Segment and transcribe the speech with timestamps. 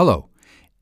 [0.00, 0.30] Hallo,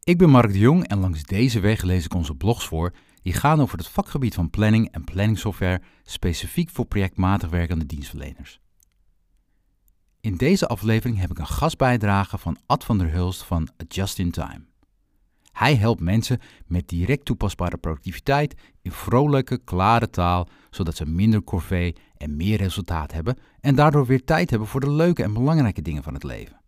[0.03, 3.33] ik ben Mark de Jong en langs deze weg lees ik onze blogs voor die
[3.33, 8.61] gaan over het vakgebied van planning en planningsoftware specifiek voor projectmatig werkende dienstverleners.
[10.21, 14.31] In deze aflevering heb ik een gastbijdrage van Ad van der Hulst van Just in
[14.31, 14.67] Time.
[15.53, 21.97] Hij helpt mensen met direct toepasbare productiviteit in vrolijke, klare taal, zodat ze minder corvée
[22.17, 26.03] en meer resultaat hebben en daardoor weer tijd hebben voor de leuke en belangrijke dingen
[26.03, 26.61] van het leven.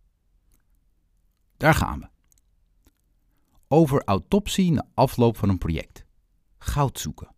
[1.57, 2.09] Daar gaan we.
[3.73, 6.05] Over autopsie na afloop van een project.
[6.57, 7.35] Goud zoeken.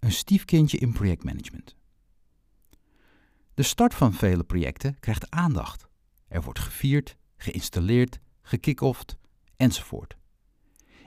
[0.00, 1.76] Een stiefkindje in projectmanagement.
[3.54, 5.88] De start van vele projecten krijgt aandacht.
[6.28, 9.16] Er wordt gevierd, geïnstalleerd, gekickoffd
[9.56, 10.16] enzovoort.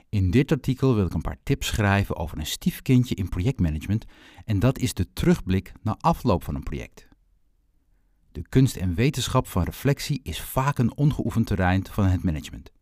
[0.08, 4.04] In dit artikel wil ik een paar tips schrijven over een stiefkindje in projectmanagement
[4.44, 7.08] en dat is de terugblik na afloop van een project.
[8.32, 12.73] De kunst en wetenschap van reflectie is vaak een ongeoefend terrein van het management.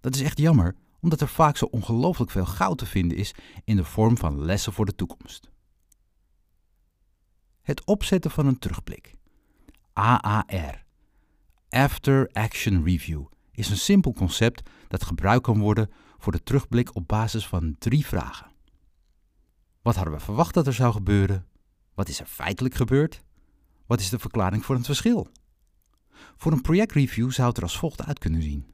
[0.00, 3.34] Dat is echt jammer, omdat er vaak zo ongelooflijk veel goud te vinden is
[3.64, 5.50] in de vorm van lessen voor de toekomst.
[7.62, 9.14] Het opzetten van een terugblik.
[9.92, 10.84] AAR.
[11.68, 17.08] After Action Review is een simpel concept dat gebruikt kan worden voor de terugblik op
[17.08, 18.50] basis van drie vragen.
[19.82, 21.46] Wat hadden we verwacht dat er zou gebeuren?
[21.94, 23.22] Wat is er feitelijk gebeurd?
[23.86, 25.28] Wat is de verklaring voor het verschil?
[26.36, 28.66] Voor een projectreview zou het er als volgt uit kunnen zien.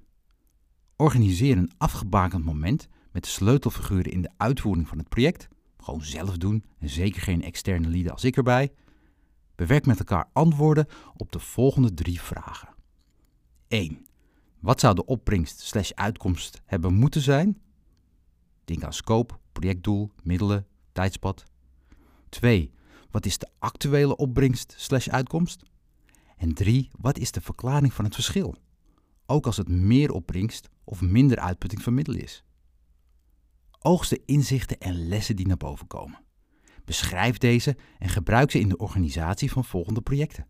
[0.96, 5.48] Organiseer een afgebakend moment met de sleutelfiguren in de uitvoering van het project.
[5.78, 8.72] Gewoon zelf doen en zeker geen externe lieden als ik erbij.
[9.54, 12.68] Bewerk met elkaar antwoorden op de volgende drie vragen.
[13.68, 14.06] 1.
[14.60, 17.60] Wat zou de opbrengst slash uitkomst hebben moeten zijn?
[18.64, 21.44] Denk aan scope, projectdoel, middelen, tijdspad.
[22.28, 22.72] 2.
[23.10, 25.62] Wat is de actuele opbrengst slash uitkomst?
[26.36, 26.90] En 3.
[27.00, 28.54] Wat is de verklaring van het verschil?
[29.26, 32.44] Ook als het meer opbrengst of minder uitputting van middelen is.
[33.78, 36.24] Oogst de inzichten en lessen die naar boven komen.
[36.84, 40.46] Beschrijf deze en gebruik ze in de organisatie van volgende projecten.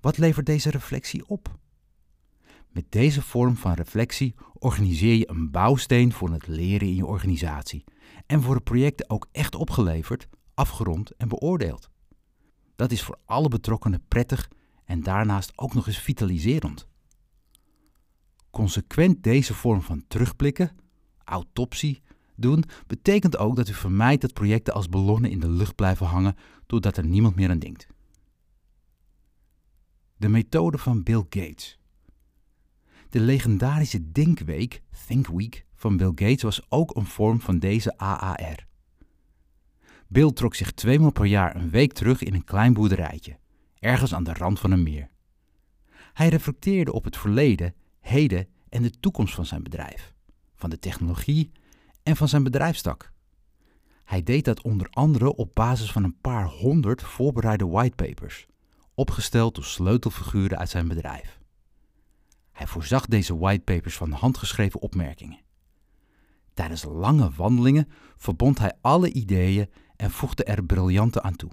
[0.00, 1.58] Wat levert deze reflectie op?
[2.68, 7.84] Met deze vorm van reflectie organiseer je een bouwsteen voor het leren in je organisatie
[8.26, 11.90] en worden projecten ook echt opgeleverd, afgerond en beoordeeld.
[12.76, 14.50] Dat is voor alle betrokkenen prettig
[14.86, 16.86] en daarnaast ook nog eens vitaliserend.
[18.50, 20.76] Consequent deze vorm van terugblikken,
[21.24, 22.02] autopsie,
[22.34, 26.36] doen, betekent ook dat u vermijdt dat projecten als ballonnen in de lucht blijven hangen
[26.66, 27.86] doordat er niemand meer aan denkt.
[30.16, 31.78] De methode van Bill Gates.
[33.10, 38.66] De legendarische Denkweek, Think Week, van Bill Gates was ook een vorm van deze AAR.
[40.08, 43.38] Bill trok zich tweemaal per jaar een week terug in een klein boerderijtje,
[43.78, 45.10] ergens aan de rand van een meer.
[46.12, 50.14] Hij reflecteerde op het verleden, heden en de toekomst van zijn bedrijf,
[50.54, 51.52] van de technologie
[52.02, 53.12] en van zijn bedrijfstak.
[54.04, 58.46] Hij deed dat onder andere op basis van een paar honderd voorbereide whitepapers,
[58.94, 61.40] opgesteld door sleutelfiguren uit zijn bedrijf.
[62.52, 65.40] Hij voorzag deze whitepapers van handgeschreven opmerkingen.
[66.54, 71.50] Tijdens lange wandelingen verbond hij alle ideeën en voegde er briljante aan toe.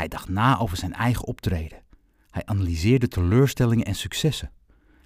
[0.00, 1.82] Hij dacht na over zijn eigen optreden.
[2.30, 4.52] Hij analyseerde teleurstellingen en successen.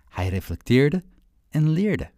[0.09, 1.05] Hij reflecteerde
[1.49, 2.11] en leerde.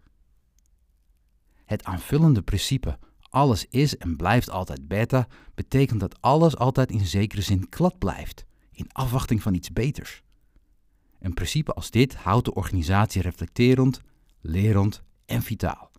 [1.64, 2.98] Het aanvullende principe
[3.30, 8.44] alles is en blijft altijd beta betekent dat alles altijd in zekere zin klad blijft,
[8.72, 10.22] in afwachting van iets beters.
[11.18, 14.00] Een principe als dit houdt de organisatie reflecterend,
[14.40, 15.90] lerend en vitaal.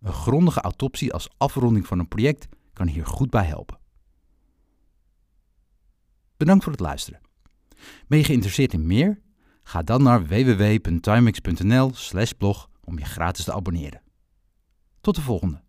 [0.00, 3.84] Een grondige autopsie als afronding van een project kan hier goed bij helpen.
[6.36, 7.20] Bedankt voor het luisteren.
[8.08, 9.20] Ben je geïnteresseerd in meer?
[9.62, 14.02] Ga dan naar www.timex.nl/blog om je gratis te abonneren.
[15.00, 15.64] Tot de volgende.